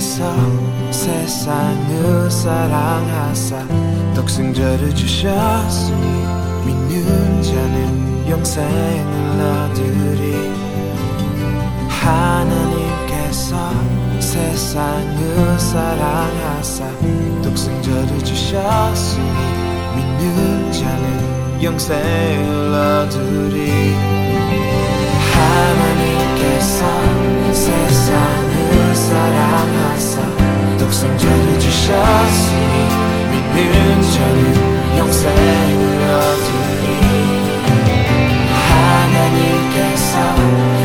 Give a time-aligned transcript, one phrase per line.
[0.00, 0.34] 하나님께서
[0.90, 3.66] 세상을 사랑하사
[4.14, 6.24] 독생자를 주셨으니
[6.64, 10.50] 믿는 자는 영생을 얻으리
[11.88, 13.56] 하나님께서
[14.18, 16.86] 세상을 사랑하사
[17.42, 19.22] 독생자를 주셨으니
[19.96, 23.94] 믿는 자는 영생을 얻으리
[25.34, 26.86] 하나님께서
[27.52, 28.49] 세상
[28.80, 30.22] 을 사랑하사
[30.78, 32.88] 독생자를 주셨으니
[33.30, 36.86] 믿는 자는 영생을 얻으리
[38.70, 40.12] 하나님께서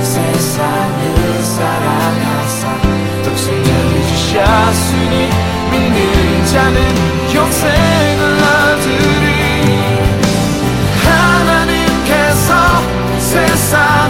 [0.04, 2.82] 세상을 사랑하사
[3.24, 5.30] 독생자를 주셨으니
[5.72, 6.78] 믿는 자는
[7.34, 9.26] 영생을 얻으리
[11.06, 12.50] 하나님께서
[13.20, 14.05] 세상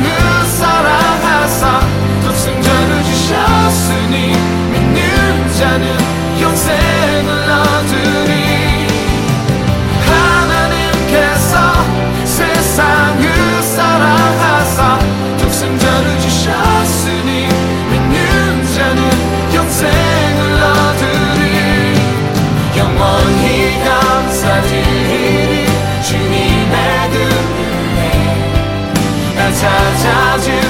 [5.56, 5.88] 자는
[6.42, 8.88] 영생을 얻으니
[10.06, 11.54] 하나님께서
[12.26, 15.00] 세상을 사랑하사
[15.40, 17.48] 독생자를 주셨으니
[17.90, 19.00] 믿는 자는
[19.54, 21.46] 영생을 얻으니
[22.78, 25.68] 영원히 감사드리니
[26.04, 26.76] 주님의
[27.14, 28.00] 은혜
[29.38, 30.65] 날 찾아주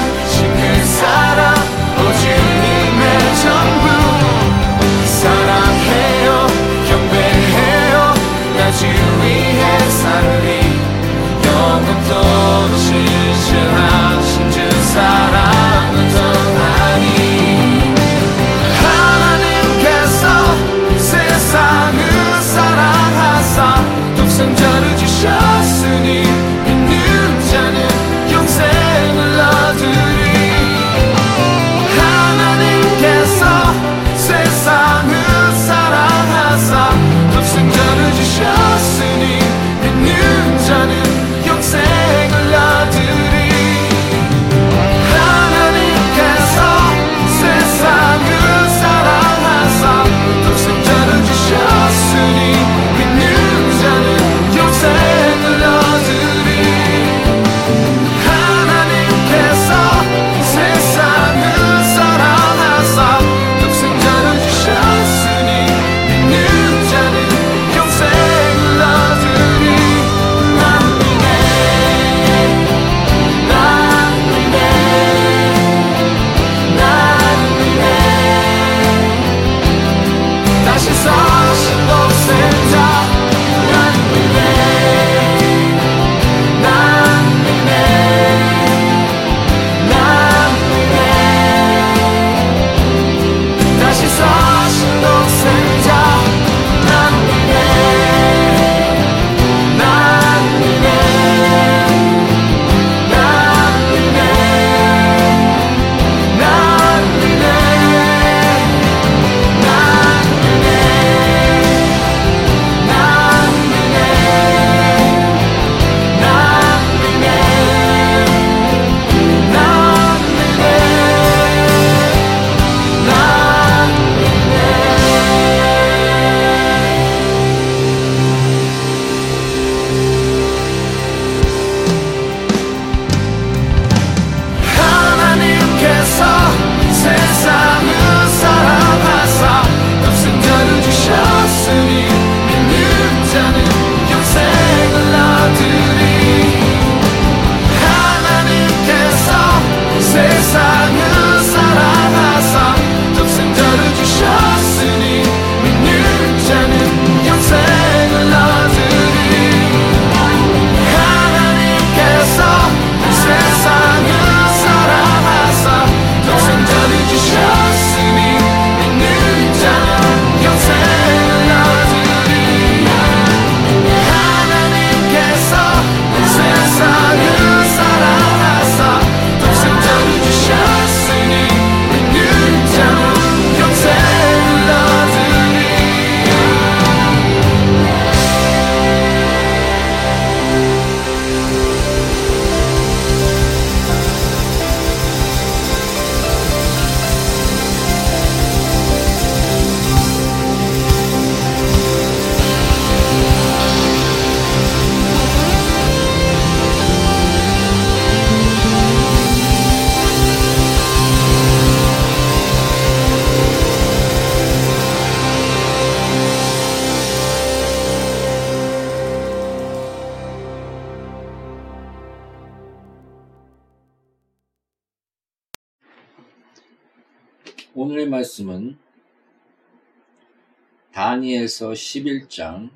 [231.56, 232.70] 다니엘서 11장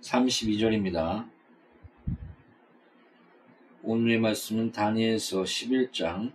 [0.00, 1.28] 32절입니다.
[3.82, 6.32] 오늘의 말씀은 다니엘서 11장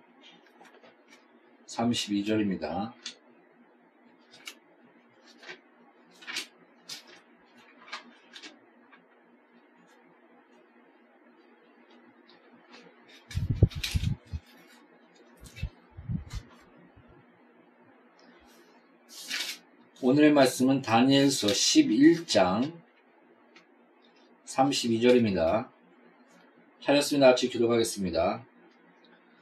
[1.66, 2.94] 32절입니다.
[20.08, 22.72] 오늘의 말씀은 다니엘서 11장
[24.46, 25.68] 32절입니다.
[26.82, 27.28] 찾았습니다.
[27.28, 28.46] 같이 기도하겠습니다.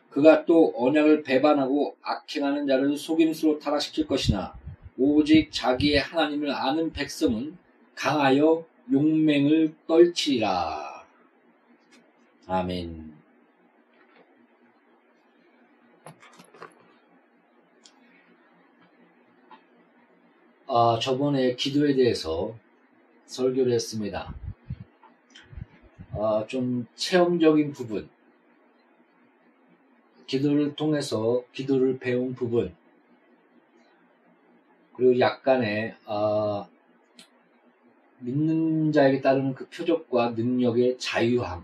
[0.10, 4.56] 그가 또 언약을 배반하고 악행하는 자를 속임수로 타락시킬 것이나
[4.98, 7.56] 오직 자기의 하나님을 아는 백성은
[7.94, 11.06] 강하여 용맹을 떨치리라.
[12.48, 13.05] 아멘.
[20.68, 22.56] 아, 저번에 기도에 대해서
[23.28, 24.34] 설교를 했습니다.
[26.14, 28.10] 아, 좀 체험적인 부분,
[30.26, 32.74] 기도를 통해서 기도를 배운 부분,
[34.94, 36.68] 그리고 약간의 아,
[38.18, 41.64] 믿는 자에게 따르는 그 표적과 능력의 자유함,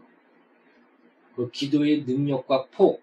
[1.35, 3.01] 그 기도의 능력과 폭,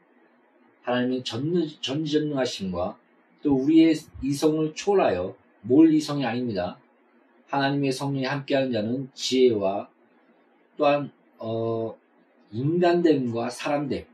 [0.83, 2.97] 하나님의 전지전능하심과
[3.43, 6.79] 또 우리의 이성을 초월하여 몰 이성이 아닙니다.
[7.49, 9.89] 하나님의 성령이 함께하는 자는 지혜와
[10.77, 11.97] 또한 어,
[12.53, 14.07] 인간됨과 사람됨.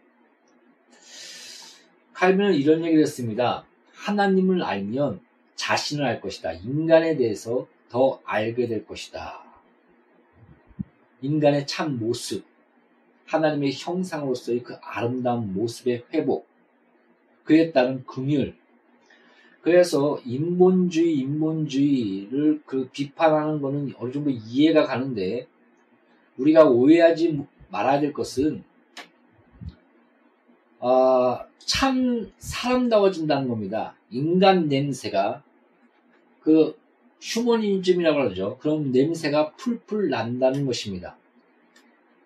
[2.12, 3.64] 칼빈은 이런 얘기를 했습니다.
[3.92, 5.20] 하나님을 알면
[5.54, 6.52] 자신을 알 것이다.
[6.52, 9.42] 인간에 대해서 더 알게 될 것이다.
[11.22, 12.44] 인간의 참 모습,
[13.26, 16.46] 하나님의 형상으로서의 그 아름다운 모습의 회복,
[17.44, 18.54] 그에 따른 긍휼,
[19.64, 25.46] 그래서 인본주의, 인본주의를 그 비판하는 거는 어느 정도 이해가 가는데
[26.36, 27.40] 우리가 오해하지
[27.70, 28.62] 말아야 될 것은
[30.80, 33.96] 어, 참 사람다워진다는 겁니다.
[34.10, 35.42] 인간 냄새가
[36.42, 36.78] 그
[37.22, 38.58] 휴머니즘이라고 하죠.
[38.60, 41.16] 그런 냄새가 풀풀 난다는 것입니다.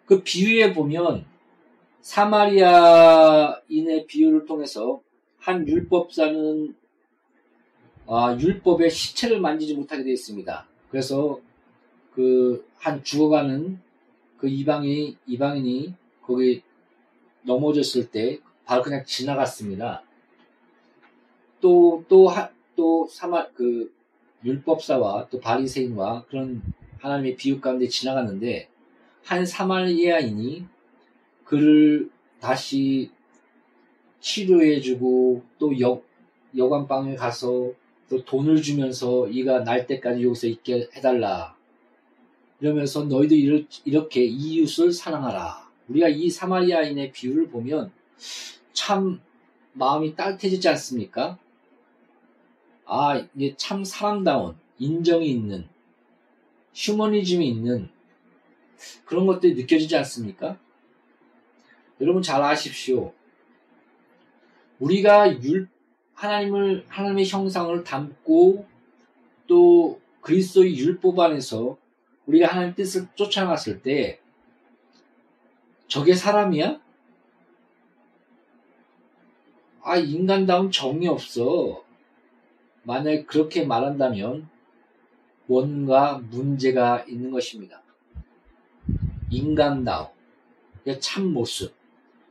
[0.06, 1.24] 그 비유에 보면
[2.00, 3.28] 사마리아인의
[4.08, 5.00] 비유를 통해서
[5.38, 6.74] 한 율법사는
[8.08, 10.66] 아, 율법의 시체를 만지지 못하게 되어 있습니다.
[10.90, 11.40] 그래서
[12.14, 13.80] 그 한 죽어가는
[14.38, 16.62] 그 이방인 이방인이 거기
[17.42, 20.02] 넘어졌을 때 바로 그냥 지나갔습니다.
[21.60, 23.92] 또 또또 사마 그
[24.44, 26.62] 율법사와 또 바리새인과 그런
[27.00, 28.68] 하나님의 비유 가운데 지나갔는데
[29.24, 30.64] 한 사마리아인이
[31.44, 32.10] 그를
[32.40, 33.10] 다시
[34.20, 36.00] 치료해주고 또 여,
[36.56, 37.72] 여관방에 가서
[38.08, 41.56] 또 돈을 주면서 이가 날 때까지 여기서 있게 해달라.
[42.60, 43.34] 이러면서 너희도
[43.84, 45.68] 이렇게 이웃을 사랑하라.
[45.88, 47.92] 우리가 이 사마리아인의 비유를 보면
[48.72, 49.20] 참
[49.72, 51.38] 마음이 따뜻해지지 않습니까?
[52.84, 55.68] 아, 이게 참 사랑다운, 인정이 있는,
[56.74, 57.90] 휴머니즘이 있는
[59.04, 60.58] 그런 것들이 느껴지지 않습니까?
[62.00, 63.12] 여러분 잘 아십시오.
[64.78, 65.68] 우리가 율,
[66.18, 68.66] 하나님을 하나님의 형상을 담고
[69.46, 71.78] 또 그리스도의 율법 안에서
[72.26, 74.18] 우리가 하나님 뜻을 쫓아갔을 때
[75.86, 76.80] 저게 사람이야?
[79.82, 81.84] 아 인간다운 정이 없어.
[82.82, 84.48] 만약 그렇게 말한다면
[85.46, 87.80] 뭔가 문제가 있는 것입니다.
[89.30, 90.08] 인간다움,
[91.00, 91.74] 참 모습,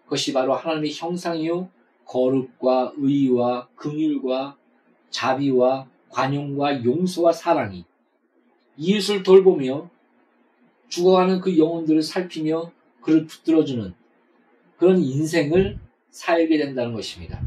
[0.03, 1.76] 그것이 바로 하나님의 형상이요
[2.07, 4.57] 거룩과 의와 긍휼과
[5.09, 7.85] 자비와 관용과 용서와 사랑이
[8.77, 9.89] 이웃을 돌보며
[10.87, 12.71] 죽어가는 그 영혼들을 살피며
[13.01, 13.93] 그를 붙들어주는
[14.77, 15.79] 그런 인생을
[16.11, 17.41] 살게 된다는 것입니다.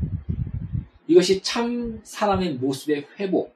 [1.07, 3.55] 이것이 참 사람의 모습의 회복,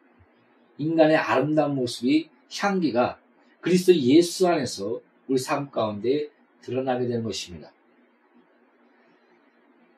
[0.78, 3.18] 인간의 아름다운 모습이 향기가
[3.60, 6.28] 그리스도 예수 안에서 우리 삶 가운데
[6.62, 7.72] 드러나게 되는 것입니다.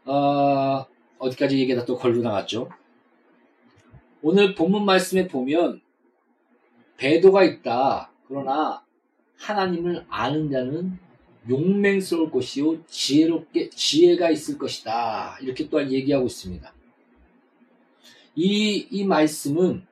[0.04, 0.86] 어,
[1.18, 2.70] 어디까지 얘기가 또 걸고 나갔죠?
[4.22, 5.80] 오늘 본문 말씀에 보면
[6.96, 8.10] 배도가 있다.
[8.26, 8.82] 그러나
[9.36, 10.98] 하나님을 아는 자는
[11.48, 15.38] 용맹스러울 것이요 지혜롭게 지혜가 있을 것이다.
[15.40, 16.72] 이렇게 또한 얘기하고 있습니다.
[18.34, 19.86] 이, 이 말씀은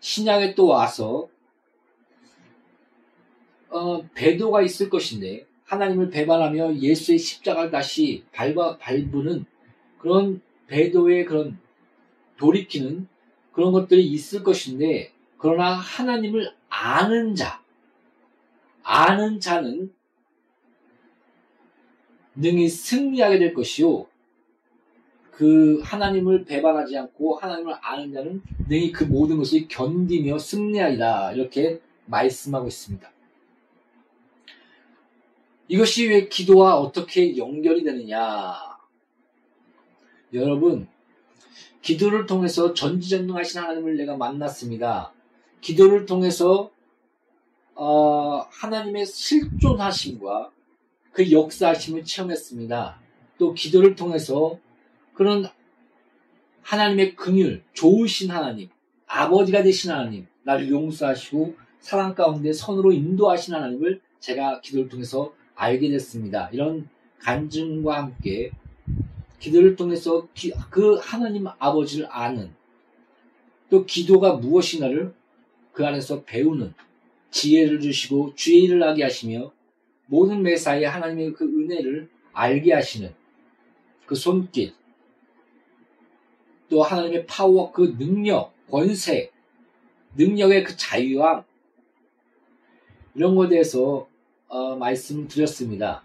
[0.00, 1.28] 신약에 또 와서
[3.70, 9.44] 어, 배도가 있을 것인데 하나님을 배반하며 예수의 십자가를 다시 밟아, 밟는
[9.98, 11.58] 그런 배도의 그런
[12.36, 13.08] 돌이키는
[13.52, 17.62] 그런 것들이 있을 것인데 그러나 하나님을 아는 자,
[18.82, 19.92] 아는 자는
[22.34, 24.06] 능히 승리하게 될 것이요.
[25.32, 31.32] 그 하나님을 배반하지 않고 하나님을 아는 자는 능히 그 모든 것을 견디며 승리하리라.
[31.32, 33.10] 이렇게 말씀하고 있습니다.
[35.68, 38.67] 이것이 왜 기도와 어떻게 연결이 되느냐?
[40.32, 40.88] 여러분,
[41.80, 45.12] 기도를 통해서 전지전능하신 하나님을 내가 만났습니다.
[45.60, 46.70] 기도를 통해서
[47.74, 50.50] 어, 하나님의 실존하심과
[51.12, 53.00] 그 역사하심을 체험했습니다.
[53.38, 54.58] 또 기도를 통해서
[55.14, 55.46] 그런
[56.62, 58.68] 하나님의 긍휼, 좋으신 하나님,
[59.06, 66.50] 아버지가 되신 하나님, 나를 용서하시고 사랑 가운데 선으로 인도하신 하나님을 제가 기도를 통해서 알게 됐습니다.
[66.52, 66.88] 이런
[67.20, 68.50] 간증과 함께
[69.38, 72.52] 기도를 통해서 기, 그 하나님 아버지를 아는
[73.70, 75.14] 또 기도가 무엇인가를
[75.72, 76.74] 그 안에서 배우는
[77.30, 79.52] 지혜를 주시고 주의 일을 하게 하시며
[80.06, 83.14] 모든 매사에 하나님의 그 은혜를 알게 하시는
[84.06, 84.72] 그 손길
[86.68, 89.30] 또 하나님의 파워 그 능력 권세
[90.16, 91.44] 능력의 그 자유함
[93.14, 94.08] 이런 것에 대해서
[94.48, 96.02] 어, 말씀드렸습니다.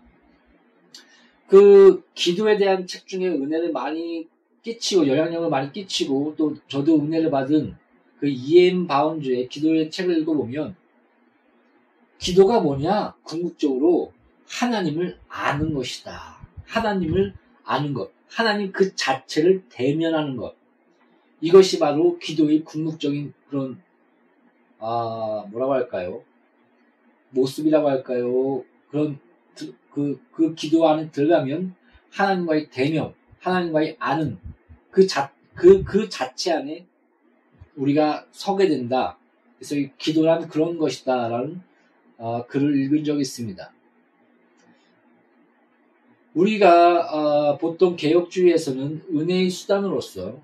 [1.54, 4.28] 그 기도에 대한 책 중에 은혜를 많이
[4.64, 7.76] 끼치고 영향력을 많이 끼치고 또 저도 은혜를 받은
[8.18, 10.76] 그 이엠 바운즈의 기도의 책을 읽어보면
[12.18, 13.14] 기도가 뭐냐?
[13.22, 14.14] 궁극적으로
[14.48, 16.40] 하나님을 아는 것이다.
[16.66, 18.10] 하나님을 아는 것.
[18.28, 20.56] 하나님 그 자체를 대면하는 것.
[21.40, 23.80] 이것이 바로 기도의 궁극적인 그런,
[24.80, 26.24] 아, 뭐라고 할까요?
[27.30, 28.64] 모습이라고 할까요?
[28.90, 29.20] 그런,
[29.94, 31.76] 그, 그 기도 안에 들어가면
[32.12, 34.38] 하나님과의 대면, 하나님과의 아는
[34.92, 36.86] 그 자, 그, 그 자체 안에
[37.76, 39.18] 우리가 서게 된다.
[39.58, 41.28] 그래서 기도란 그런 것이다.
[41.28, 41.62] 라는
[42.18, 43.72] 어, 글을 읽은 적이 있습니다.
[46.34, 50.40] 우리가 어, 보통 개혁주의에서는 은혜의 수단으로서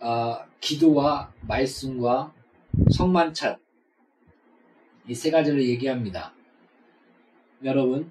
[0.00, 2.32] 어, 기도와 말씀과
[2.90, 3.58] 성만찬
[5.06, 6.32] 이 세 가지를 얘기합니다.
[7.64, 8.10] 여러분,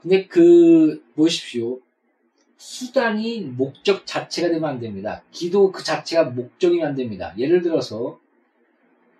[0.00, 1.80] 근데 그 보십시오.
[2.56, 5.22] 수단이 목적 자체가 되면 안 됩니다.
[5.30, 7.34] 기도 그 자체가 목적이면 안 됩니다.
[7.36, 8.18] 예를 들어서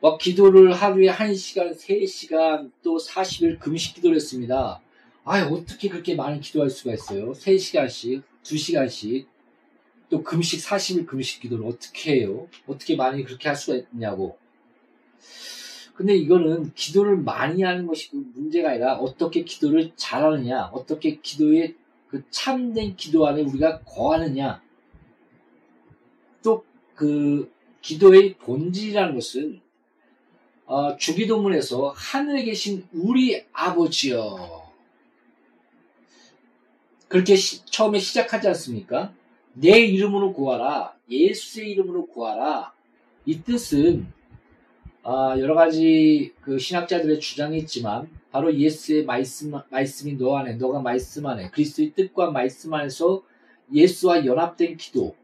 [0.00, 4.80] 막 기도를 하루에 1시간, 3시간, 또 40일 금식 기도를 했습니다.
[5.24, 7.32] 아 어떻게 그렇게 많이 기도할 수가 있어요?
[7.32, 9.26] 3시간씩, 2시간씩,
[10.08, 12.48] 또 금식, 40일 금식 기도를 어떻게 해요?
[12.66, 14.38] 어떻게 많이 그렇게 할 수가 있냐고.
[15.96, 21.74] 근데 이거는 기도를 많이 하는 것이 그 문제가 아니라 어떻게 기도를 잘하느냐, 어떻게 기도의
[22.08, 24.62] 그 참된 기도 안에 우리가 거하느냐.
[26.42, 26.64] 또
[26.96, 29.60] 그 기도의 본질이라는 것은
[30.64, 34.72] 어, 주기도문에서 하늘에 계신 우리 아버지여.
[37.06, 39.12] 그렇게 시, 처음에 시작하지 않습니까?
[39.52, 40.96] 내 이름으로 구하라.
[41.08, 42.72] 예수의 이름으로 구하라.
[43.26, 44.12] 이 뜻은
[45.08, 51.26] 어, 여러 가지 그 신학자들의 주장이 있지만 바로 예수의 말씀 말씀이 너 안에 너가 말씀
[51.26, 53.22] 안에 그리스도의 뜻과 말씀 안에서
[53.72, 55.14] 예수와 연합된 기도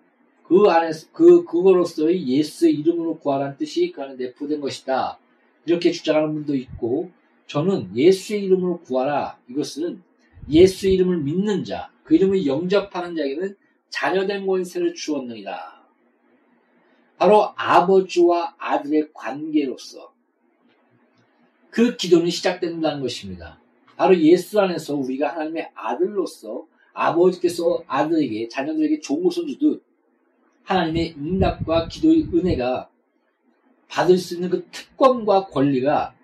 [0.45, 5.19] 그 안에서 그 그거로서의 예수의 이름으로 구하라는 뜻이 그 안에 내포된 것이다.
[5.67, 7.11] 이렇게 주장하는 분도 있고
[7.49, 10.01] 저는 예수의 이름으로 구하라 이것은
[10.49, 13.57] 예수의 이름을 믿는 자, 그 이름을 영접하는 자에게는
[13.89, 15.82] 자녀된 권세를 주었느니라.
[17.19, 20.13] 바로 아버지와 아들의 관계로서
[21.71, 23.59] 그 기도는 시작된다는 것입니다.
[23.97, 29.83] 바로 예수 안에서 우리가 하나님의 아들로서 아버지께서 아들에게 자녀들에게 좋은 것을 주듯
[30.65, 32.89] 하나님의 응답과 기도의 은혜가
[33.89, 36.15] 받을 수 있는 그 특권과 권리가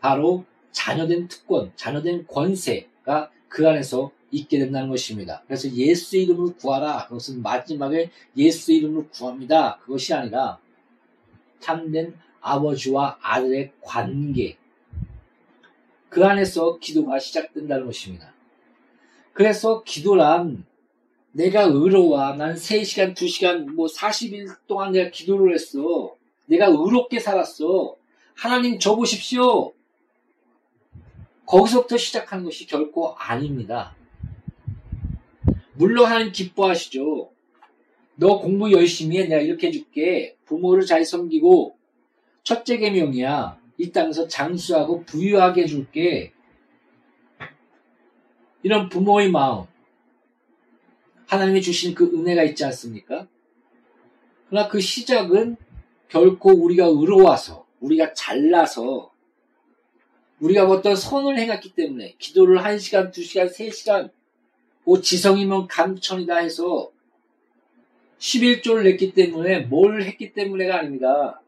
[0.00, 5.42] 바로 자녀된 특권, 자녀된 권세가 그 안에서 있게 된다는 것입니다.
[5.46, 7.06] 그래서 예수의 이름으로 구하라.
[7.06, 9.78] 그것은 마지막에 예수의 이름으로 구합니다.
[9.78, 10.58] 그것이 아니라
[11.60, 14.56] 참된 아버지와 아들의 관계.
[16.08, 18.32] 그 안에서 기도가 시작된다는 것입니다.
[19.32, 20.64] 그래서 기도란
[21.32, 26.16] 내가 의로와 난 3시간, 2시간, 뭐 40일 동안 내가 기도를 했어.
[26.46, 27.94] 내가 의롭게 살았어.
[28.34, 29.72] 하나님 저 보십시오.
[31.46, 33.94] 거기서부터 시작하는 것이 결코 아닙니다.
[35.78, 37.30] 물론 하나님 기뻐하시죠.
[38.16, 39.26] 너 공부 열심히 해.
[39.26, 40.36] 내가 이렇게 해줄게.
[40.44, 41.76] 부모를 잘 섬기고
[42.42, 43.60] 첫째 계명이야.
[43.78, 46.32] 이 땅에서 장수하고 부유하게 해줄게.
[48.64, 49.66] 이런 부모의 마음.
[51.26, 53.28] 하나님이 주신 그 은혜가 있지 않습니까?
[54.48, 55.56] 그러나 그 시작은
[56.08, 59.12] 결코 우리가 의로워서, 우리가 잘나서,
[60.40, 64.10] 우리가 어떤 선을 행했기 때문에, 기도를 1시간, 2시간, 3시간,
[64.88, 66.90] 뭐 지성이면 감천이다 해서
[68.18, 71.42] 11조를 냈기 때문에 뭘 했기 때문에가 아닙니다.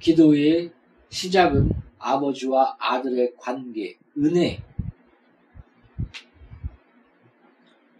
[0.00, 0.72] 기도의
[1.10, 4.62] 시작은 아버지와 아들의 관계, 은혜.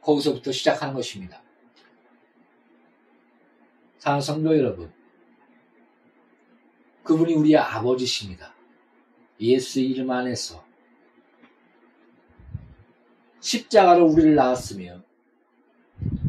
[0.00, 1.42] 거기서부터 시작하는 것입니다.
[3.98, 4.90] 사랑 성도 여러분,
[7.04, 8.54] 그분이 우리의 아버지십니다.
[9.40, 10.71] 예수 이름 안에서
[13.42, 15.02] 십자가로 우리를 낳았으며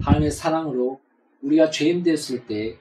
[0.02, 0.99] 하나님의 사랑으로
[1.41, 2.78] 우리가 죄인 됐을 때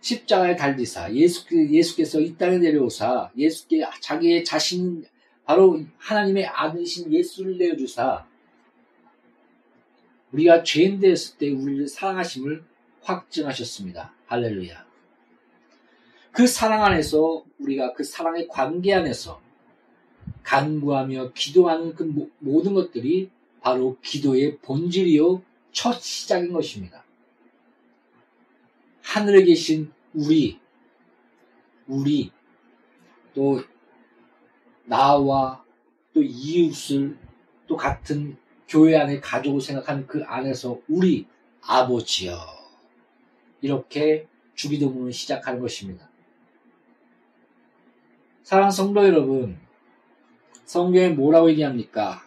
[0.00, 5.04] 십자가에 달리사 예수, 예수께서 이 땅에 내려오사 예수께 자기의 자신
[5.44, 8.26] 바로 하나님의 아들이신 예수를 내어주사
[10.32, 12.64] 우리가 죄인 되었을 때 우리를 사랑하심을
[13.02, 14.12] 확증하셨습니다.
[14.26, 14.84] 할렐루야.
[16.32, 19.40] 그 사랑 안에서 우리가 그 사랑의 관계 안에서
[20.44, 23.30] 간구하며 기도하는 그 모든 것들이
[23.60, 27.04] 바로 기도의 본질이요 첫 시작인 것입니다.
[29.02, 30.60] 하늘에 계신 우리,
[31.86, 32.30] 우리,
[33.34, 33.60] 또
[34.84, 35.64] 나와
[36.12, 37.18] 또 이웃을
[37.66, 38.36] 또 같은
[38.68, 41.26] 교회 안에 가족을 생각하는 그 안에서 우리
[41.62, 42.38] 아버지여
[43.60, 46.08] 이렇게 주기도문을 시작하는 것입니다.
[48.42, 49.58] 사랑 성도 여러분,
[50.64, 52.22] 성경에 뭐라고 얘기합니까?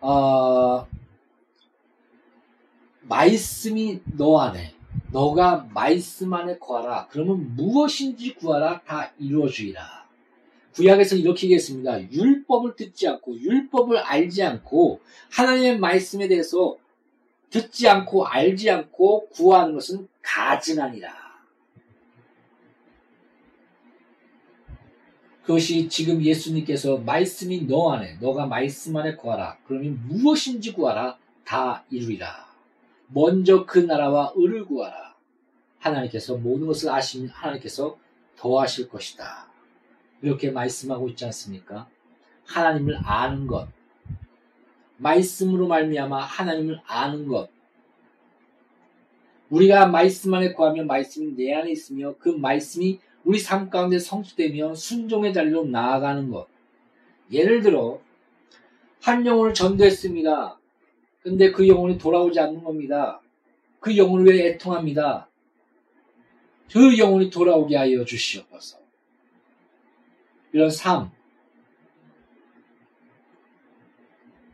[0.00, 0.86] 어,
[3.02, 4.74] 말씀이 너 안에,
[5.12, 7.08] 너가 말씀 안에 구하라.
[7.10, 8.82] 그러면 무엇인지 구하라.
[8.82, 10.06] 다 이루어주리라.
[10.74, 12.12] 구약에서 이렇게 얘기했습니다.
[12.12, 15.00] 율법을 듣지 않고, 율법을 알지 않고,
[15.32, 16.76] 하나님의 말씀에 대해서
[17.48, 21.25] 듣지 않고, 알지 않고, 구하는 것은 가증하니라.
[25.46, 29.58] 그것이 지금 예수님께서 말씀이 너 안에, 너가 말씀 안에 구하라.
[29.64, 31.18] 그러면 무엇인지 구하라.
[31.44, 32.52] 다 이루리라.
[33.06, 35.14] 먼저 그 나라와 의를 구하라.
[35.78, 37.96] 하나님께서 모든 것을 아시면 하나님께서
[38.36, 39.46] 더하실 것이다.
[40.20, 41.88] 이렇게 말씀하고 있지 않습니까?
[42.44, 43.68] 하나님을 아는 것.
[44.96, 47.50] 말씀으로 말미암아 하나님을 아는 것.
[49.50, 55.34] 우리가 말씀 안에 구하면 말씀이 내 안에 있으며 그 말씀이 우리 삶 가운데 성취되며 순종의
[55.34, 56.46] 자리로 나아가는 것.
[57.32, 58.00] 예를 들어
[59.02, 60.56] 한 영혼을 전도했습니다.
[61.22, 63.20] 근데 그 영혼이 돌아오지 않는 겁니다.
[63.80, 65.28] 그 영혼을 왜 애통합니다.
[66.70, 68.78] 그 영혼이 돌아오게 하여 주시옵소서.
[70.52, 71.10] 이런 삶.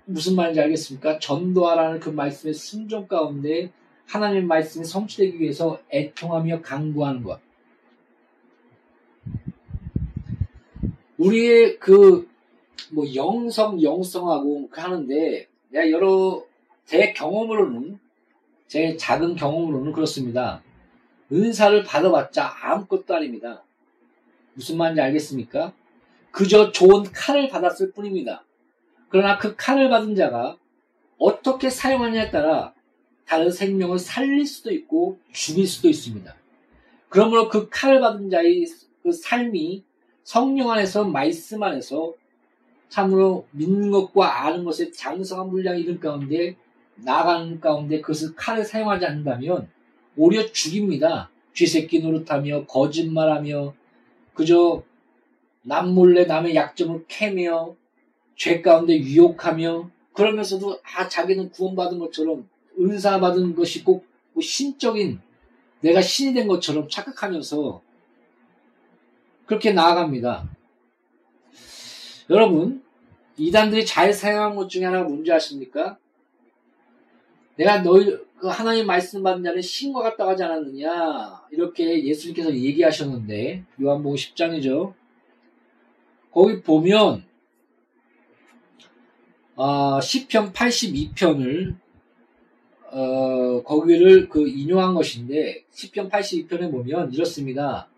[0.07, 1.19] 무슨 말인지 알겠습니까?
[1.19, 3.71] 전도하라는 그 말씀의 순종 가운데
[4.07, 7.52] 하나님의 말씀이 성취되기 위해서 애통하며 강구하는 것.
[11.23, 12.29] 우리의 그,
[12.91, 16.45] 뭐, 영성, 영성하고 하는데, 내가 여러,
[16.85, 17.99] 제 경험으로는,
[18.67, 20.63] 제 작은 경험으로는 그렇습니다.
[21.31, 23.63] 은사를 받아봤자 아무것도 아닙니다.
[24.55, 25.73] 무슨 말인지 알겠습니까?
[26.31, 28.45] 그저 좋은 칼을 받았을 뿐입니다.
[29.09, 30.57] 그러나 그 칼을 받은 자가
[31.19, 32.75] 어떻게 사용하냐에 따라
[33.27, 36.35] 다른 생명을 살릴 수도 있고 죽일 수도 있습니다.
[37.09, 38.67] 그러므로 그 칼을 받은 자의
[39.03, 39.85] 그 삶이
[40.25, 42.15] 성령 안에서 말씀 안에서
[42.89, 46.57] 참으로 믿는 것과 아는 것의 장성한 분량이 있는 가운데
[46.97, 49.69] 나가는 가운데 그것을 칼을 사용하지 않는다면
[50.17, 51.31] 오히려 죽입니다.
[51.55, 53.75] 쥐새끼 노릇하며 거짓말하며
[54.35, 54.83] 그저
[55.63, 57.75] 남 몰래 남의 약점을 캐며
[58.37, 65.21] 죄 가운데 유혹하며 그러면서도 아 자기는 구원받은 것처럼 은사 받은 것이 꼭 뭐 신적인
[65.81, 67.83] 내가 신이 된 것처럼 착각하면서
[69.53, 70.49] 그렇게 나아갑니다.
[72.31, 72.83] 여러분,
[73.37, 75.99] 이단들이 잘 사용한 것 중에 하나가 뭔지 아십니까?
[77.57, 81.43] 내가 너희, 그 하나님 말씀 받는 자는 신과 같다고 하지 않았느냐.
[81.51, 84.95] 이렇게 예수님께서 얘기하셨는데, 요한복음 10장이죠.
[86.31, 87.23] 거기 보면,
[89.57, 91.77] 어, 10편 82편을,
[92.91, 97.92] 어, 거기를 그 인용한 것인데, 10편 82편에 보면 이렇습니다.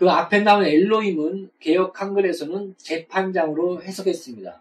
[0.00, 4.58] 그 앞에 나온 엘로임은 개혁 한글에서는 재판장으로 해석했습니다.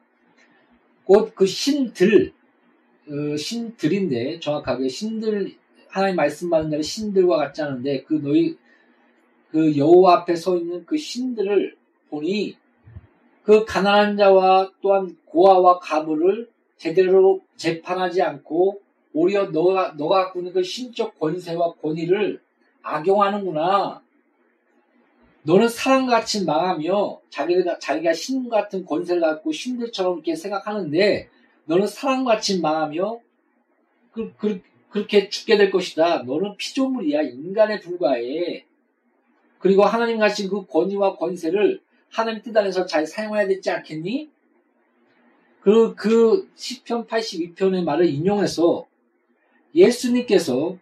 [1.06, 2.34] 곧 그 신들,
[3.08, 5.56] 어, 신들인데 정확하게 신들
[5.88, 8.58] 하나님 말씀 받는 자는 신들과 같지 않은데 그 너희
[9.50, 11.74] 그 여호와 앞에 서 있는 그 신들을
[12.10, 12.58] 보니
[13.44, 18.82] 그 가난한 자와 또한 고아와 가부를 제대로 재판하지 않고
[19.14, 22.42] 오히려 너가 너가 갖고 있는 그 신적 권세와 권위를
[22.84, 24.02] 악용하는구나.
[25.44, 31.30] 너는 사람같이 망하며 자기가 자기가 신 같은 권세를 갖고 신들처럼 이렇게 생각하는데
[31.66, 33.20] 너는 사람같이 망하며
[34.12, 36.24] 그, 그, 그렇게 죽게 될 것이다.
[36.24, 37.22] 너는 피조물이야.
[37.22, 38.66] 인간에 불과해.
[39.60, 44.30] 그리고 하나님 같이 그 권위와 권세를 하나님 뜻 안에서 잘 사용해야 되지 않겠니?
[45.62, 48.88] 그, 그 10편 82편의 말을 인용해서
[49.76, 50.78] 예수님께서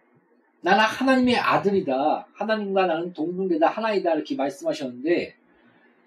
[0.60, 2.26] 나는 하나님의 아들이다.
[2.32, 3.68] 하나님과 나는 동등되다.
[3.68, 4.14] 하나이다.
[4.14, 5.34] 이렇게 말씀하셨는데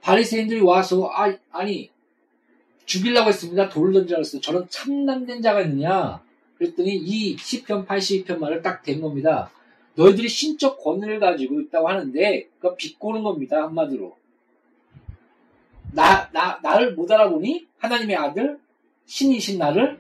[0.02, 1.90] 바리새인들이 와서 아, 아니
[2.86, 3.70] 죽이려고 했습니다.
[3.70, 4.42] 돌을 던지라고 했어요.
[4.42, 6.22] 저런 참남된 자가 있느냐?
[6.58, 9.50] 그랬더니 이 10편 82편 말을 딱 된 겁니다.
[9.96, 13.64] 너희들이 신적 권위를 가지고 있다고 하는데 그거 비꼬는 겁니다.
[13.64, 14.16] 한마디로.
[15.94, 17.68] 나, 나, 나를 못 알아보니?
[17.80, 18.58] 하나님의 아들?
[19.06, 20.00] 신이신 나를?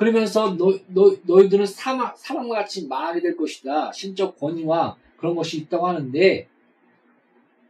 [0.00, 3.92] 그러면서 너, 너, 너희들은 사람, 사람과 같이 망하게 될 것이다.
[3.92, 6.48] 신적 권위와 그런 것이 있다고 하는데,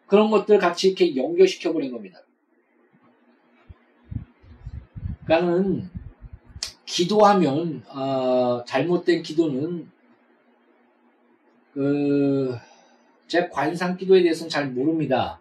[0.06, 2.20] 그런 것들 같이 이렇게 연결시켜 버린 겁니다.
[5.24, 5.90] 그러니까는,
[6.86, 9.90] 기도하면, 어, 잘못된 기도는,
[11.74, 12.56] 그,
[13.26, 15.40] 제 관상 기도에 대해서는 잘 모릅니다.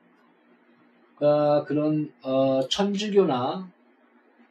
[1.19, 3.69] 어, 그런, 어, 천주교나,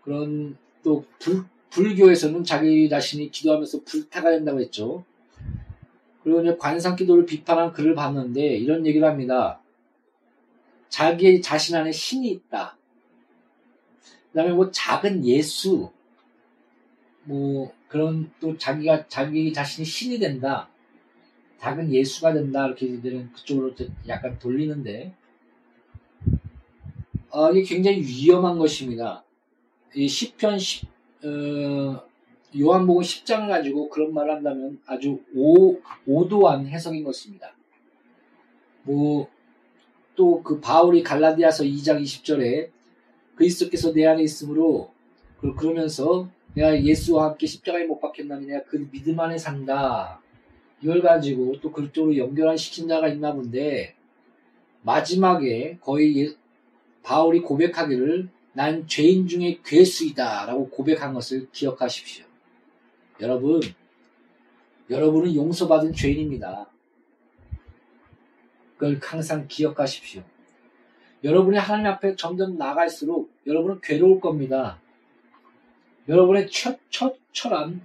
[0.02, 5.04] 그런, 또, 불, 불교에서는 자기 자신이 기도하면서 불타가 된다고 했죠.
[6.22, 9.60] 그리고 이제 관상 기도를 비판한 글을 봤는데 이런 얘기를 합니다.
[10.88, 12.76] 자기 자신 안에 신이 있다.
[14.32, 15.90] 그 다음에 뭐 작은 예수,
[17.24, 20.68] 뭐 그런 또 자기가 자기 자신이 신이 된다.
[21.58, 22.66] 작은 예수가 된다.
[22.66, 23.74] 이렇게 이들은 그쪽으로
[24.06, 25.14] 약간 돌리는데,
[27.30, 29.24] 어, 이게 굉장히 위험한 것입니다.
[29.94, 30.86] 이 10편 10,
[31.24, 32.02] 어,
[32.58, 37.54] 요한복음 10장을 가지고 그런 말을 한다면 아주 오, 오도한 해석인 것입니다.
[38.82, 39.28] 뭐,
[40.16, 42.70] 또 그 바울이 갈라디아서 2장 20절에
[43.36, 44.90] 그리스도께서 내 안에 있으므로
[45.56, 50.20] 그러면서 내가 예수와 함께 십자가에 못 박혔나니 내가 그 믿음 안에 산다.
[50.82, 53.94] 이걸 가지고 또 그쪽으로 연결한 시킨 자가 있나 본데
[54.82, 56.34] 마지막에 거의 예,
[57.02, 58.28] 바울이 고백하기를
[58.58, 62.24] 난 죄인 중에 괴수이다 라고 고백한 것을 기억하십시오.
[63.20, 63.60] 여러분,
[64.90, 66.68] 여러분은 용서받은 죄인입니다.
[68.76, 70.24] 그걸 항상 기억하십시오.
[71.22, 74.80] 여러분이 하나님 앞에 점점 나갈수록 여러분은 괴로울 겁니다.
[76.08, 77.80] 여러분의 첫, 첫, 철한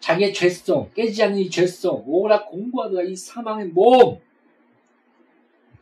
[0.00, 4.18] 자기의 죄성, 깨지지 않는 이 죄성, 오라 공부하다가 이 사망의 몸,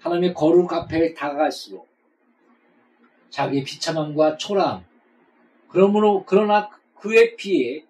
[0.00, 1.93] 하나님의 거룩 앞에 다가갈수록
[3.34, 4.84] 자기의 비참함과 초라함.
[5.68, 7.84] 그러므로 그러나 그에 비해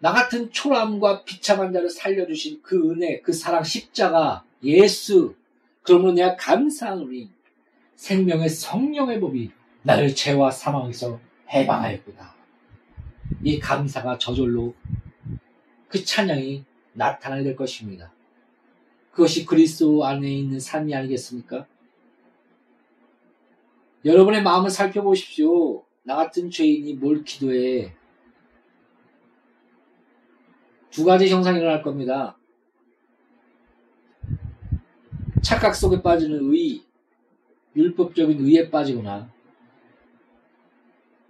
[0.00, 5.34] 나 같은 초라함과 비참한 자를 살려주신 그 은혜, 그 사랑, 십자가, 예수.
[5.82, 7.30] 그러므로 내가 감사하노니
[7.96, 9.50] 생명의 성령의 법이
[9.82, 12.34] 나를 죄와 사망에서 해방하였구나.
[13.42, 14.74] 이 감사가 저절로
[15.88, 18.12] 그 찬양이 나타나게 될 것입니다.
[19.12, 21.66] 그것이 그리스도 안에 있는 삶이 아니겠습니까?
[24.04, 25.84] 여러분의 마음을 살펴보십시오.
[26.02, 27.94] 나 같은 죄인이 뭘 기도해.
[30.90, 32.36] 두 가지 형상이 일어날 겁니다.
[35.40, 36.82] 착각 속에 빠지는 의,
[37.74, 39.32] 율법적인 의에 빠지거나,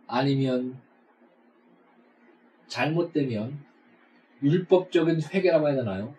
[0.06, 0.80] 아니면
[2.66, 3.64] 잘못되면
[4.42, 6.14] 율법적인 회개라고 해야 되나요?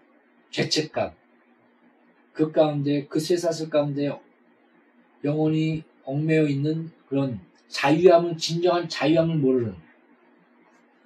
[0.51, 1.13] 죄책감.
[2.31, 4.09] 그 가운데, 그 쇠사슬 가운데
[5.23, 9.75] 영혼이 얽매여 있는 그런 자유함은 진정한 자유함을 모르는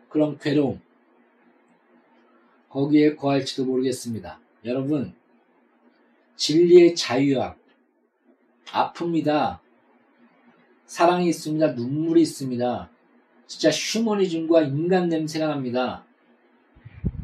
[0.10, 0.82] 그런 괴로움
[2.70, 4.40] 거기에 거할지도 모르겠습니다.
[4.66, 5.14] 여러분
[6.36, 7.56] 진리의 자유함
[8.68, 9.60] 아픕니다.
[10.86, 11.74] 사랑이 있습니다.
[11.74, 12.90] 눈물이 있습니다.
[13.48, 16.06] 진짜 휴머니즘과 인간 냄새가 납니다.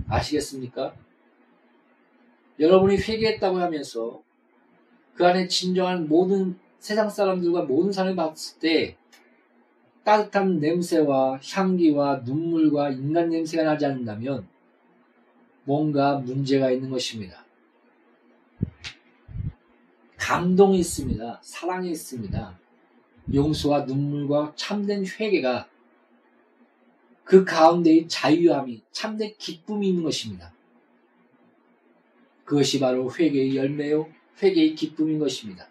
[0.08, 0.96] 아시겠습니까?
[2.60, 4.22] 여러분이 회개했다고 하면서
[5.16, 8.98] 그 안에 진정한 모든 세상 사람들과 모든 사람이 봤을 때
[10.04, 14.46] 따뜻한 냄새와 향기와 눈물과 인간 냄새가 나지 않는다면
[15.64, 17.46] 뭔가 문제가 있는 것입니다.
[20.18, 21.40] 감동이 있습니다.
[21.42, 22.60] 사랑이 있습니다.
[23.34, 25.70] 용서와 눈물과 참된 회개가
[27.24, 30.54] 그 가운데의 자유함이 참된 기쁨이 있는 것입니다.
[32.44, 34.06] 그것이 바로 회개의 열매요,
[34.42, 35.70] 회개의 기쁨인 것입니다.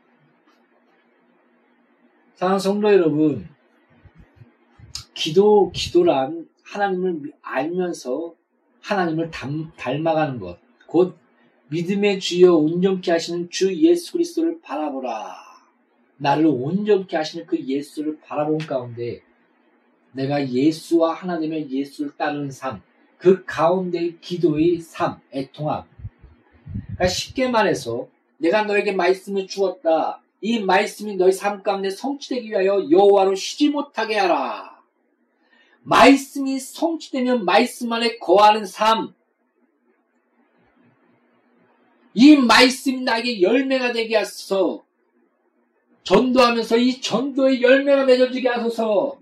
[2.35, 3.49] 사랑하는 성도 여러분,
[5.15, 8.35] 기도, 기도란 하나님을 알면서
[8.81, 11.17] 하나님을 닮, 닮아가는 것, 곧
[11.69, 15.37] 믿음의 주여 온전케 하시는 주 예수 그리스도를 바라보라.
[16.17, 19.23] 나를 온전케 하시는 그 예수를 바라본 가운데
[20.13, 22.83] 내가 예수와 하나님의 예수를 따르는 삶,
[23.19, 25.85] 그 가운데 기도의 삶, 애통함.
[26.73, 30.22] 그러니까 쉽게 말해서 내가 너에게 말씀을 주었다.
[30.45, 34.83] 이 말씀이 너희 삶 가운데 성취되기 위하여 여호와로 쉬지 못하게 하라.
[35.83, 39.15] 말씀이 성취되면 말씀 안에 거하는 삶.
[42.13, 44.85] 이 말씀이 나에게 열매가 되게 하소서.
[46.03, 49.21] 전도하면서 이 전도의 열매가 맺어지게 하소서.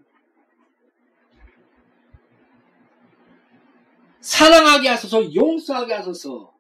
[4.21, 6.55] 사랑하게 하소서, 용서하게 하소서.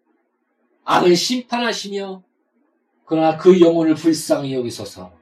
[0.84, 2.22] 악을 심판하시며
[3.10, 5.12] 그러나 그 영혼을 불쌍히 여기소서.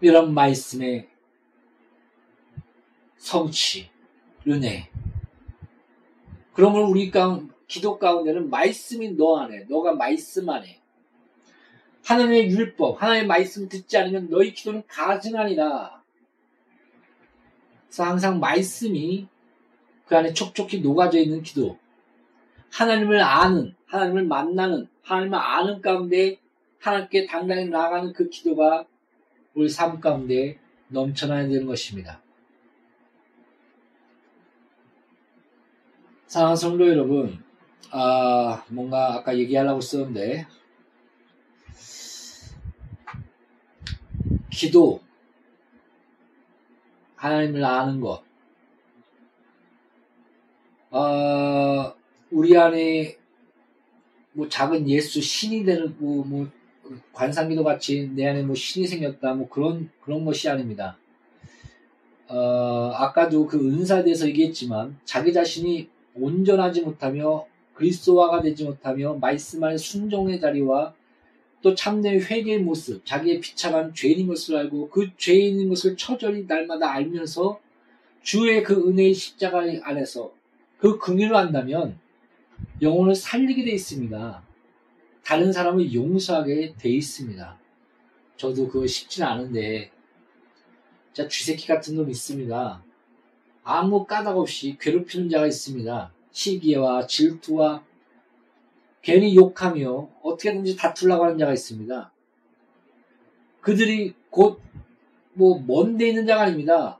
[0.00, 1.08] 이런 말씀의
[3.16, 3.88] 성취,
[4.48, 4.90] 은혜.
[6.54, 10.82] 그러면 우리 가 기도 가운데는 말씀이 너 안에, 너가 말씀 안에.
[12.04, 16.02] 하나님의 율법, 하나님의 말씀 듣지 않으면 너희 기도는 가증하니라.
[17.86, 19.28] 그래서 항상 말씀이
[20.04, 21.78] 그 안에 촉촉히 녹아져 있는 기도.
[22.72, 26.40] 하나님을 아는, 하나님을 만나는, 하나님을 아는 가운데
[26.80, 28.86] 하나님께 당당히 나아가는 그 기도가
[29.54, 30.58] 우리 삶 가운데
[30.88, 32.20] 넘쳐나야 되는 것입니다.
[36.26, 37.44] 사랑하는 성도 여러분,
[37.90, 40.46] 아, 뭔가 아까 얘기하려고 썼는데,
[44.50, 45.02] 기도,
[47.16, 48.22] 하나님을 아는 것,
[50.90, 52.01] 어,
[52.32, 53.16] 우리 안에
[54.32, 56.48] 뭐 작은 예수 신이 되는 뭐, 뭐
[57.12, 60.96] 관상기도 같이 내 안에 뭐 신이 생겼다 뭐 그런 그런 것이 아닙니다.
[62.28, 69.76] 어, 아까도 그 은사에 대해서 얘기했지만 자기 자신이 온전하지 못하며 그리스도화가 되지 못하며 말씀 안에
[69.76, 70.94] 순종의 자리와
[71.60, 77.60] 또 참된 회개의 모습, 자기의 비참한 죄인인 것을 알고 그 죄인인 것을 처절히 날마다 알면서
[78.22, 80.32] 주의 그 은혜의 십자가 안에서
[80.78, 81.98] 그 긍휼을 한다면
[82.80, 84.42] 영혼을 살리게 돼 있습니다.
[85.24, 87.58] 다른 사람을 용서하게 돼 있습니다.
[88.36, 89.90] 저도 그거 쉽지는 않은데
[91.12, 92.82] 자 쥐새끼 같은 놈 있습니다.
[93.64, 96.12] 아무 까닭 없이 괴롭히는 자가 있습니다.
[96.32, 97.84] 시기와 질투와
[99.02, 102.12] 괜히 욕하며 어떻게든지 다투려고 하는 자가 있습니다.
[103.60, 104.72] 그들이 곧
[105.34, 106.98] 뭐 먼데 있는 자가 아닙니다.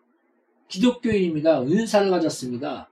[0.68, 1.62] 기독교인입니다.
[1.62, 2.88] 은사를 가졌습니다.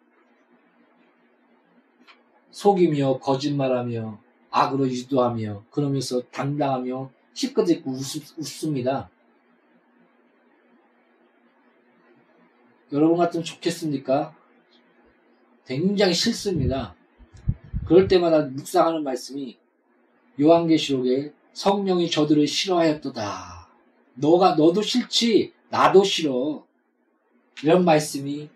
[2.50, 9.10] 속이며 거짓말하며 악으로 유도하며 그러면서 당당하며 시끄럽 웃습니다.
[12.92, 14.34] 여러분 같으면 좋겠습니까?
[15.64, 16.96] 굉장히 싫습니다.
[17.86, 19.56] 그럴 때마다 묵상하는 말씀이
[20.40, 23.68] 요한계시록에 성령이 저들을 싫어하였도다.
[24.14, 26.66] 너가 너도 싫지 나도 싫어.
[27.62, 28.48] 이런 말씀이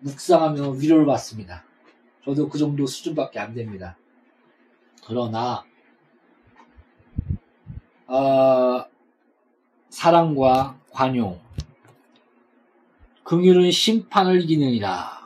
[0.00, 1.67] 묵상하며 위로를 받습니다.
[2.24, 3.96] 저도 그 정도 수준밖에 안 됩니다.
[5.06, 5.64] 그러나
[8.06, 8.84] 어,
[9.88, 11.40] 사랑과 관용,
[13.24, 15.18] 긍휼은 심판을 이기느니라.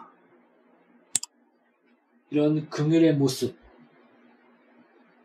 [2.31, 3.57] 이런 긍휼의 모습,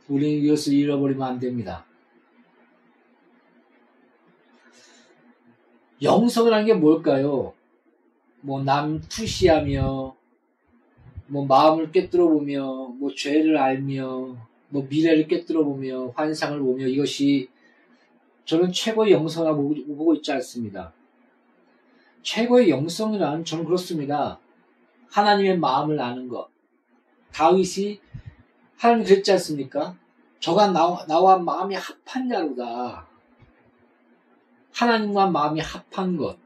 [0.08, 1.86] 우리는 이것을 잃어버리면 안 됩니다.
[6.02, 7.54] 영성이라는 게 뭘까요?
[8.42, 10.17] 뭐 남 투시하며
[11.28, 12.66] 뭐 마음을 꿰뚫어 보며
[13.00, 14.36] 뭐 죄를 알며
[14.70, 17.50] 뭐 미래를 꿰뚫어 보며 환상을 보며 이것이
[18.46, 20.94] 저는 최고의 영성이라고 보고 있지 않습니다.
[22.22, 24.40] 최고의 영성이란 저는 그렇습니다.
[25.12, 26.50] 하나님의 마음을 아는 것.
[27.34, 28.00] 다윗이
[28.78, 29.96] 하나님 그랬지 않습니까?
[30.40, 33.08] 저가 나와, 나와 마음이 합한 자로다.
[34.74, 36.38] 하나님과 마음이 합한 것.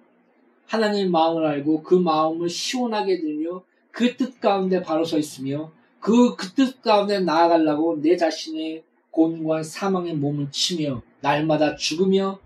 [0.68, 3.62] 하나님의 마음을 알고 그 마음을 시원하게 들며
[3.92, 10.16] 그 뜻 가운데 바로 서 있으며 그, 그 뜻 가운데 나아가려고 내 자신의 곤고한 사망의
[10.16, 12.40] 몸을 치며 날마다 죽으며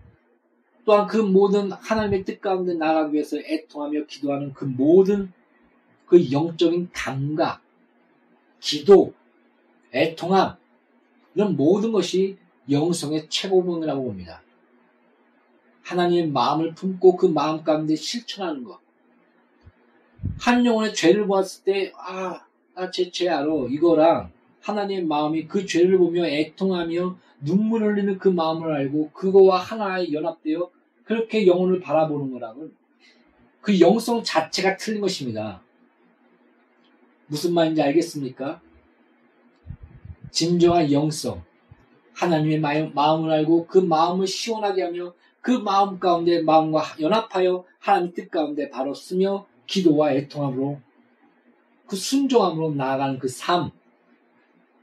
[0.85, 5.31] 또한 그 모든 하나님의 뜻 가운데 나아가기 위해서 애통하며 기도하는 그 모든
[6.05, 7.61] 그 영적인 감각,
[8.59, 9.13] 기도,
[9.93, 10.57] 애통함,
[11.33, 12.37] 이런 모든 것이
[12.69, 14.41] 영성의 최고봉이라고 봅니다.
[15.83, 18.79] 하나님의 마음을 품고 그 마음 가운데 실천하는 것.
[20.39, 23.47] 한 영혼의 죄를 보았을 때, 아, 나제죄 알아.
[23.69, 30.69] 이거랑 하나님의 마음이 그 죄를 보며 애통하며 눈물 흘리는 그 마음을 알고 그거와 하나의 연합되어
[31.03, 32.73] 그렇게 영혼을 바라보는 거랑은
[33.61, 35.61] 그 영성 자체가 틀린 것입니다.
[37.27, 38.61] 무슨 말인지 알겠습니까?
[40.31, 41.43] 진정한 영성,
[42.13, 42.59] 하나님의
[42.93, 48.93] 마음을 알고 그 마음을 시원하게 하며 그 마음 가운데 마음과 연합하여 하나님 뜻 가운데 바로
[48.93, 50.81] 쓰며 기도와 애통함으로
[51.87, 53.71] 그 순종함으로 나아가는 그 삶,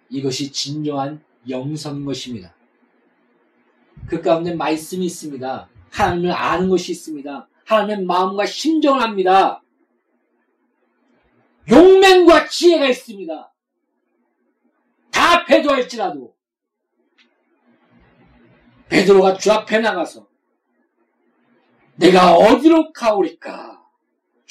[0.08, 2.54] 이것이 진정한 영성인 것입니다.
[4.06, 5.68] 그 가운데 말씀이 있습니다.
[5.90, 7.48] 하나님을 아는 것이 있습니다.
[7.64, 9.62] 하나님의 마음과 심정을 합니다.
[11.70, 13.52] 용맹과 지혜가 있습니다.
[15.10, 16.34] 다 배도할지라도
[18.88, 20.26] 베드로가 주 앞에 나가서
[21.96, 23.71] 내가 어디로 가오리까?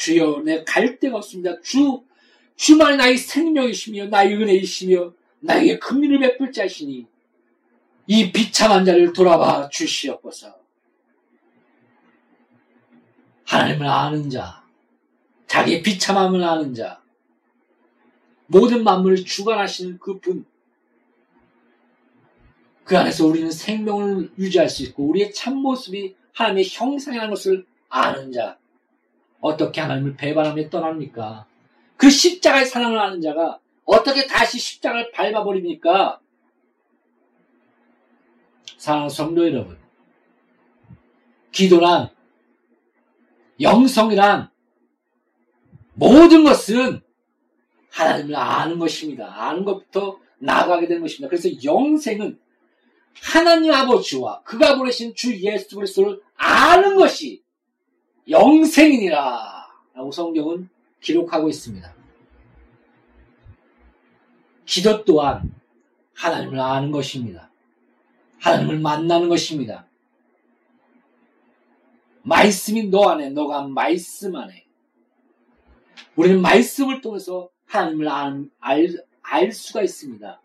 [0.01, 1.61] 주여 내 갈 데가 없습니다.
[1.61, 2.03] 주
[2.55, 7.05] 주만 나의 생명이시며 나의 은혜이시며 나에게 금리를 베풀 자시니
[8.07, 10.55] 이 비참한 자를 돌아봐 주시옵소서.
[13.45, 14.63] 하나님을 아는 자,
[15.45, 17.01] 자기의 비참함을 아는 자,
[18.47, 20.45] 모든 만물을 주관하시는 그 분,
[22.83, 28.57] 그 안에서 우리는 생명을 유지할 수 있고 우리의 참 모습이 하나님의 형상이라는 것을 아는 자,
[29.41, 31.45] 어떻게 하나님을 배반하며 떠납니까?
[31.97, 36.19] 그 십자가의 사랑을 아는 자가 어떻게 다시 십자가를 밟아버립니까?
[38.77, 39.77] 사랑하는 성도 여러분,
[41.51, 42.09] 기도란
[43.59, 44.49] 영성이란
[45.93, 47.01] 모든 것은
[47.91, 49.27] 하나님을 아는 것입니다.
[49.27, 51.29] 아는 것부터 나아가게 되는 것입니다.
[51.29, 52.39] 그래서 영생은
[53.21, 57.40] 하나님 아버지와 그가 보내신 주 예수 그리스도를 아는 것이
[58.29, 60.69] 영생이니라 라고 성경은
[60.99, 61.93] 기록하고 있습니다.
[64.65, 65.53] 기도 또한
[66.13, 67.49] 하나님을 아는 것입니다.
[68.39, 69.85] 하나님을 만나는 것입니다.
[72.23, 74.65] 말씀이 너 안에, 너가 말씀 안에.
[76.15, 78.87] 우리는 말씀을 통해서 하나님을 알, 알,
[79.21, 80.41] 알 수가 있습니다.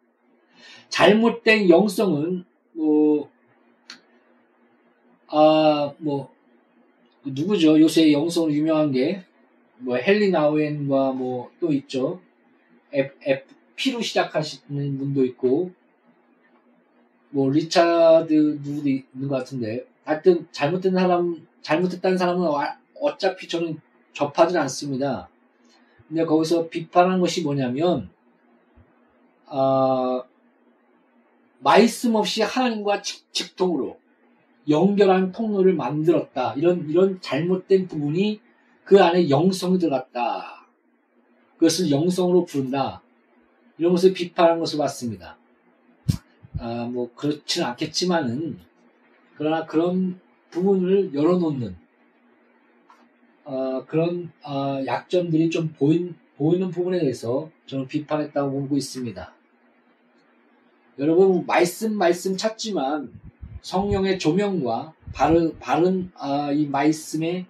[0.89, 3.31] 잘못된 영성은, 뭐,
[5.29, 6.36] 아, 뭐,
[7.27, 7.81] 누구죠?
[7.81, 9.25] 요새 영성으로 유명한 게,
[9.79, 12.21] 뭐, 헨리 나우엔과 뭐, 또 있죠.
[12.93, 15.73] F, F, P로 시작하시는 분도 있고,
[17.31, 22.49] 뭐, 리차드 누구도 있는 것 같은데, 하여튼, 잘못된 사람, 잘못했다는 사람은
[23.01, 23.81] 어차피 저는
[24.13, 25.29] 접하진 않습니다.
[26.09, 28.09] 근데 거기서 비판한 것이 뭐냐면,
[29.47, 30.23] 아,
[31.59, 33.99] 말씀 없이 하나님과 직, 통으로
[34.69, 36.55] 연결한 통로를 만들었다.
[36.55, 38.41] 이런, 이런 잘못된 부분이
[38.85, 40.67] 그 안에 영성이 들어갔다.
[41.55, 43.03] 그것을 영성으로 부른다.
[43.79, 45.37] 이런 것을 비판한 것을 봤습니다.
[46.59, 48.59] 아, 뭐, 그렇지는 않겠지만은,
[49.37, 50.19] 그러나 그런
[50.51, 51.77] 부분을 열어놓는
[53.45, 59.33] 어, 그런 어, 약점들이 좀 보인, 보이는 부분에 대해서 저는 비판했다고 보고 있습니다.
[60.99, 63.13] 여러분 말씀 말씀 찾지만
[63.67, 67.47] 성령의 조명과 바른 바른 어, 이 말씀의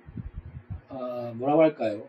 [0.88, 2.08] 어, 뭐라고 할까요?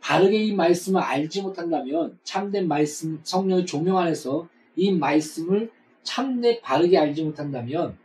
[0.00, 5.72] 바르게 이 말씀을 알지 못한다면 참된 말씀 성령의 조명 안에서 이 말씀을
[6.04, 7.98] 참내 바르게 알지 못한다면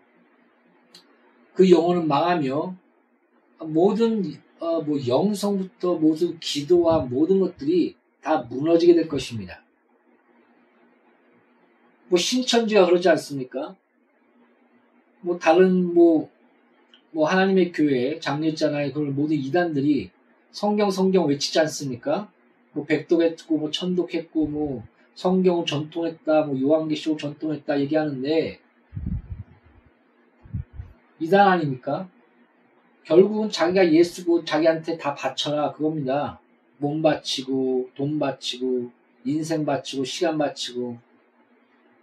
[1.54, 2.76] 그 영혼은 망하며
[3.60, 4.24] 모든
[4.58, 9.64] 어, 뭐 영성부터 모든 기도와 모든 것들이 다 무너지게 될 것입니다.
[12.08, 13.76] 뭐 신천지가 그러지 않습니까?
[15.22, 16.30] 뭐 다른 뭐,
[17.12, 18.94] 뭐 하나님의 교회 장례잖아요.
[18.94, 20.12] 그걸 모든 이단들이
[20.52, 22.30] 성경 성경 외치지 않습니까?
[22.74, 24.84] 뭐 백독했고 뭐 천독했고 뭐
[25.16, 28.60] 성경을 전통했다 뭐 요한계시록 전통했다 얘기하는데
[31.20, 32.10] 이단 아닙니까?
[33.04, 36.40] 결국은 자기가 예수고 자기한테 다 바쳐라 그겁니다.
[36.78, 38.90] 몸 바치고 돈 바치고
[39.26, 40.98] 인생 바치고 시간 바치고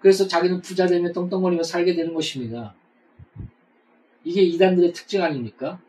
[0.00, 2.74] 그래서 자기는 부자 되면 떵떵거리며 살게 되는 것입니다.
[4.28, 5.80] 이게 이단들의 특징 아닙니까?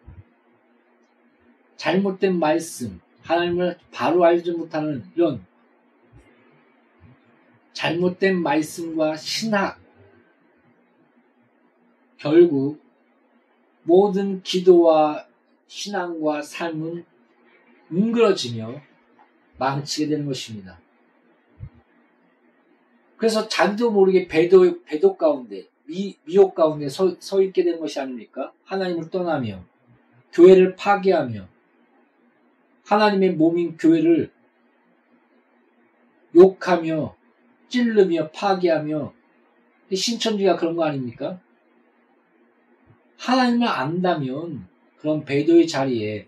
[1.75, 5.45] 잘못된 말씀, 하나님을 바로 알지 못하는 이런
[7.73, 9.77] 잘못된 말씀과 신학,
[12.15, 12.81] 결국
[13.83, 15.27] 모든 기도와
[15.67, 17.03] 신앙과 삶은
[17.89, 18.81] 뭉그러지며
[19.57, 20.79] 망치게 되는 것입니다.
[23.17, 28.53] 그래서 자기도 모르게 배도, 배도 가운데, 미, 미혹 가운데 서, 서 있게 되는 것이 아닙니까?
[28.63, 29.63] 하나님을 떠나며,
[30.31, 31.47] 교회를 파괴하며,
[32.85, 34.31] 하나님의 몸인 교회를
[36.35, 37.15] 욕하며,
[37.69, 39.13] 찔르며 파괴하며
[39.91, 41.39] 신천지가 그런 거 아닙니까?
[43.17, 44.67] 하나님을 안다면
[44.97, 46.27] 그런 배도의 자리에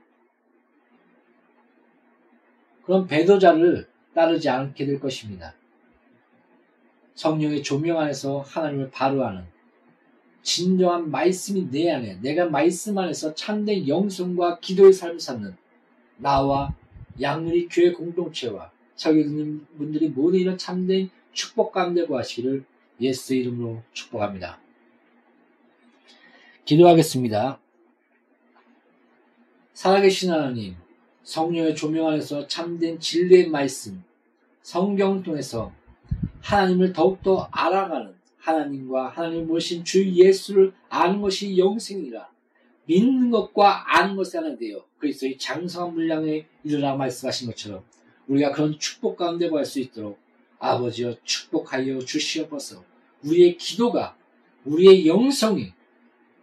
[2.84, 5.54] 그런 배도자를 따르지 않게 될 것입니다.
[7.22, 9.44] 성령의 조명 안에서 하나님을 바로하는
[10.42, 15.56] 진정한 말씀이 내 안에 내가 말씀 안에서 참된 영성과 기도의 삶을 사는
[16.18, 16.74] 나와
[17.22, 22.64] 양누리 교회 공동체와 듣는 분들이 모두 이런 참된 축복 가운데 거하시기를
[23.02, 24.60] 예수 이름으로 축복합니다.
[26.66, 27.60] 기도하겠습니다.
[29.74, 30.76] 살아계신 하나님,
[31.22, 34.04] 성령의 조명 안에서 참된 진리의 말씀,
[34.64, 35.72] 성경을 통해서
[36.42, 42.30] 하나님을 더욱더 알아가는 하나님과 하나님 모신 주 예수를 아는 것이 영생이라
[42.86, 47.84] 믿는 것과 아는 것이 하나 되어 그리스도의 장성한 물량에 이르라 말씀하신 것처럼
[48.28, 50.20] 우리가 그런 축복 가운데 갈수 있도록
[50.60, 52.84] 아버지여 축복하여 주시옵소서.
[53.24, 54.16] 우리의 기도가
[54.66, 55.74] 우리의 영성이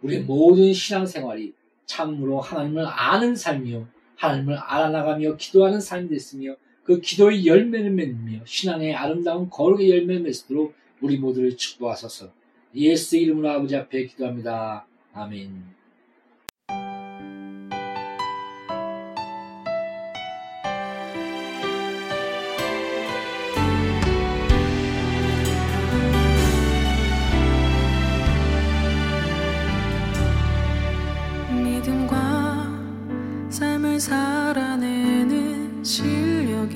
[0.01, 1.53] 우리의 모든 신앙생활이
[1.85, 6.55] 참으로 하나님을 아는 삶이요 하나님을 알아나가며 기도하는 삶이 됐으며
[6.89, 12.31] 그 기도의 열매를 맺으며 신앙의 아름다운 거룩의 열매를 맺도록 우리 모두를 축복하소서
[12.73, 14.87] 예수 이름으로 아버지 앞에 기도합니다.
[15.13, 15.78] 아멘.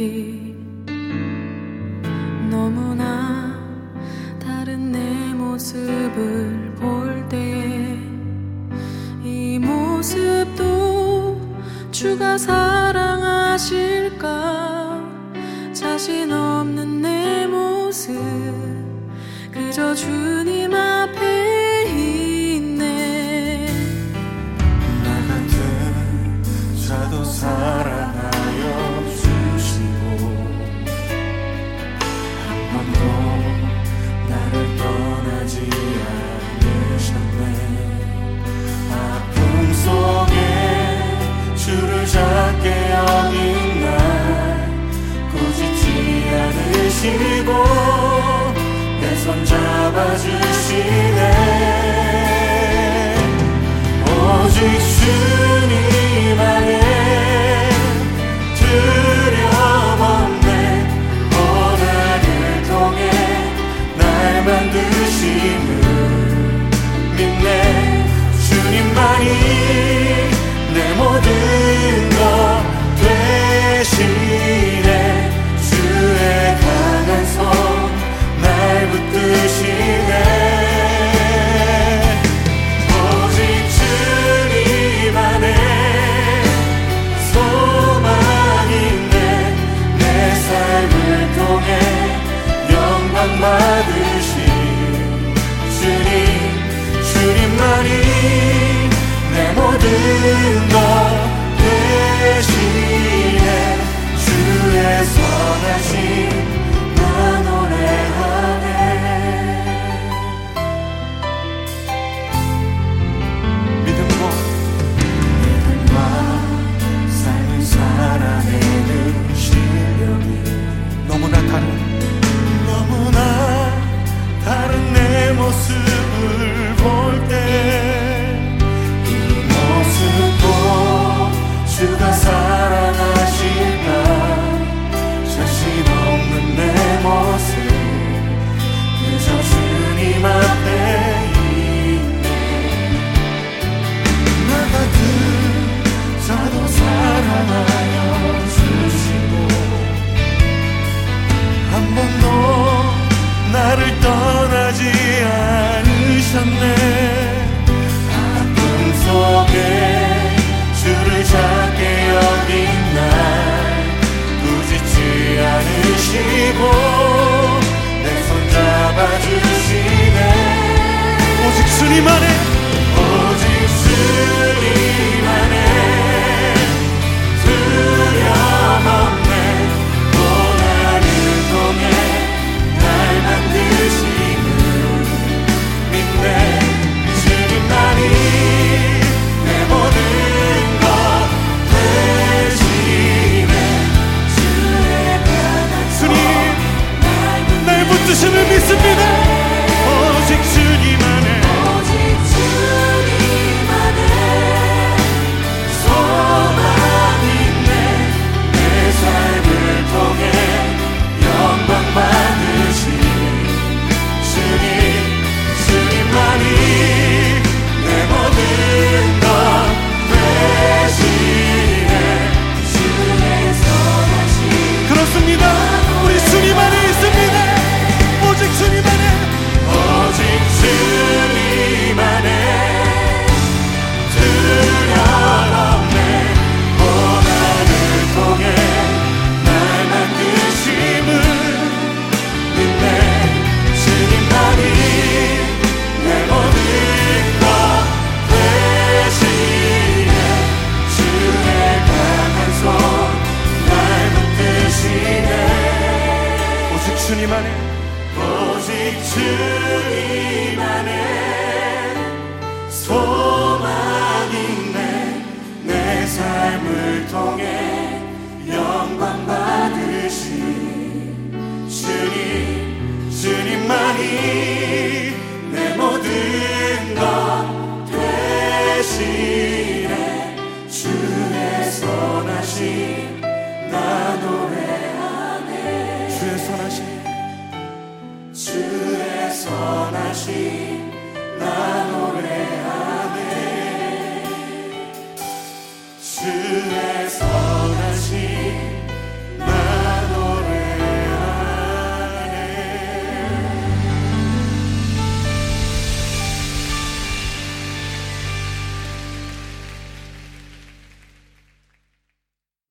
[0.03, 0.55] 모습이
[2.49, 3.57] 너무나
[4.39, 4.99] 다른 내
[5.33, 7.97] 모습을 볼 때
[9.23, 11.39] 이 모습도
[11.91, 13.63] 주가 사랑하실까?
[15.71, 18.13] 자신 없는 내 모습
[19.51, 20.62] 그저 주님
[49.93, 51.21] 잡아주시네.
[54.01, 55.42] 오직 주